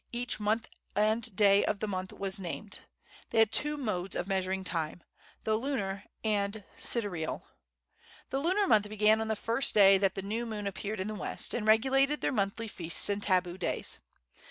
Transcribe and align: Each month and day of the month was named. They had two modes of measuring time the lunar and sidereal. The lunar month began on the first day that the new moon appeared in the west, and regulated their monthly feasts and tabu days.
Each 0.11 0.39
month 0.39 0.67
and 0.95 1.35
day 1.35 1.63
of 1.63 1.77
the 1.77 1.87
month 1.87 2.11
was 2.11 2.39
named. 2.39 2.79
They 3.29 3.37
had 3.37 3.51
two 3.51 3.77
modes 3.77 4.15
of 4.15 4.27
measuring 4.27 4.63
time 4.63 5.03
the 5.43 5.55
lunar 5.55 6.05
and 6.23 6.63
sidereal. 6.79 7.45
The 8.31 8.39
lunar 8.39 8.65
month 8.65 8.89
began 8.89 9.21
on 9.21 9.27
the 9.27 9.35
first 9.35 9.75
day 9.75 9.99
that 9.99 10.15
the 10.15 10.23
new 10.23 10.47
moon 10.47 10.65
appeared 10.65 10.99
in 10.99 11.07
the 11.07 11.13
west, 11.13 11.53
and 11.53 11.67
regulated 11.67 12.19
their 12.21 12.31
monthly 12.33 12.67
feasts 12.67 13.09
and 13.09 13.21
tabu 13.21 13.59
days. 13.59 13.99